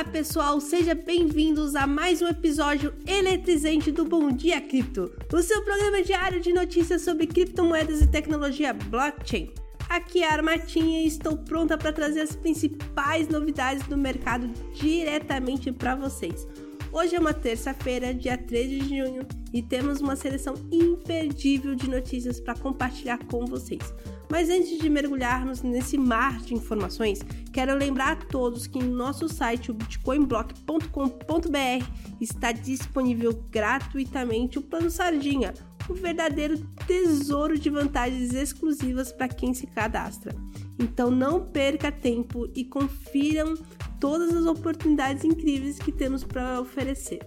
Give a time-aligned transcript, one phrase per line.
[0.00, 5.62] Olá, pessoal, sejam bem-vindos a mais um episódio eletrizante do Bom Dia Cripto, o seu
[5.62, 9.50] programa diário de notícias sobre criptomoedas e tecnologia blockchain.
[9.90, 15.70] Aqui é a Armatinha e estou pronta para trazer as principais novidades do mercado diretamente
[15.70, 16.48] para vocês.
[16.92, 22.40] Hoje é uma terça-feira, dia 13 de junho, e temos uma seleção imperdível de notícias
[22.40, 23.94] para compartilhar com vocês.
[24.28, 27.20] Mas antes de mergulharmos nesse mar de informações,
[27.52, 31.86] quero lembrar a todos que em nosso site, o bitcoinblock.com.br,
[32.20, 35.54] está disponível gratuitamente o Plano Sardinha,
[35.88, 40.34] o verdadeiro tesouro de vantagens exclusivas para quem se cadastra.
[40.76, 43.54] Então não perca tempo e confiram
[44.00, 47.20] todas as oportunidades incríveis que temos para oferecer.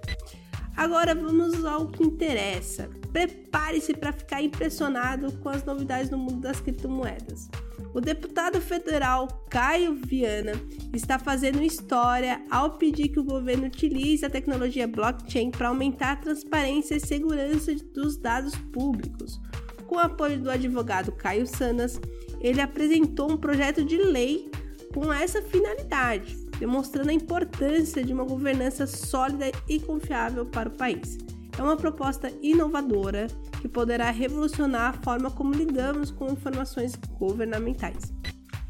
[0.76, 2.90] Agora vamos ao que interessa.
[3.12, 7.48] Prepare-se para ficar impressionado com as novidades no mundo das criptomoedas.
[7.94, 10.54] O deputado federal Caio Viana
[10.92, 16.16] está fazendo história ao pedir que o governo utilize a tecnologia blockchain para aumentar a
[16.16, 19.40] transparência e segurança dos dados públicos.
[19.86, 22.02] Com o apoio do advogado Caio Sanas,
[22.42, 24.50] ele apresentou um projeto de lei
[24.92, 31.18] com essa finalidade demonstrando a importância de uma governança sólida e confiável para o país.
[31.60, 33.28] É uma proposta inovadora
[33.60, 38.14] que poderá revolucionar a forma como lidamos com informações governamentais.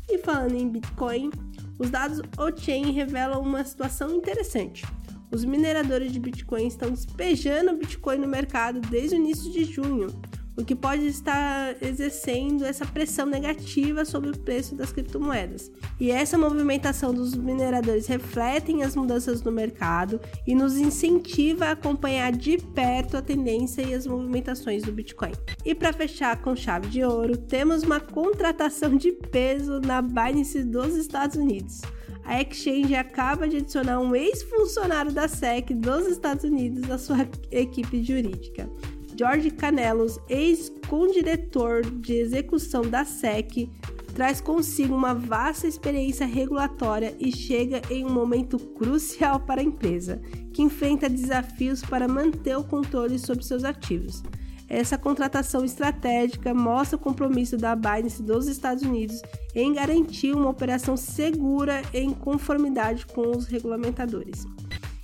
[0.10, 1.30] E falando em Bitcoin,
[1.78, 4.84] os dados on-chain revelam uma situação interessante.
[5.32, 10.08] Os mineradores de Bitcoin estão despejando Bitcoin no mercado desde o início de junho,
[10.58, 15.72] o que pode estar exercendo essa pressão negativa sobre o preço das criptomoedas.
[16.00, 22.32] E essa movimentação dos mineradores refletem as mudanças no mercado e nos incentiva a acompanhar
[22.32, 25.34] de perto a tendência e as movimentações do Bitcoin.
[25.66, 30.96] E para fechar com chave de ouro, temos uma contratação de peso na Binance dos
[30.96, 31.82] Estados Unidos.
[32.26, 38.02] A Exchange acaba de adicionar um ex-funcionário da SEC dos Estados Unidos à sua equipe
[38.02, 38.70] jurídica.
[39.16, 43.70] George Canelos, ex-condiretor de execução da SEC,
[44.14, 50.22] traz consigo uma vasta experiência regulatória e chega em um momento crucial para a empresa,
[50.54, 54.24] que enfrenta desafios para manter o controle sobre seus ativos.
[54.70, 59.22] Essa contratação estratégica mostra o compromisso da Binance dos Estados Unidos
[59.54, 64.48] em garantir uma operação segura em conformidade com os regulamentadores.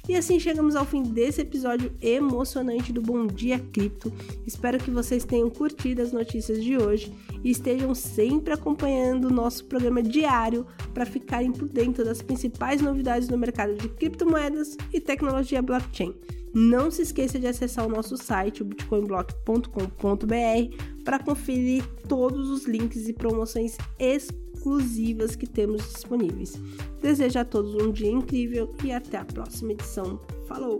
[0.09, 4.11] E assim chegamos ao fim desse episódio emocionante do Bom Dia Cripto.
[4.43, 9.65] Espero que vocês tenham curtido as notícias de hoje e estejam sempre acompanhando o nosso
[9.65, 10.65] programa diário
[10.95, 16.15] para ficarem por dentro das principais novidades no mercado de criptomoedas e tecnologia blockchain.
[16.55, 23.13] Não se esqueça de acessar o nosso site, bitcoinblock.com.br, para conferir todos os links e
[23.13, 23.77] promoções
[24.59, 26.59] exclusivas que temos disponíveis.
[27.01, 30.19] Desejo a todos um dia incrível e até a próxima edição.
[30.47, 30.77] Falou!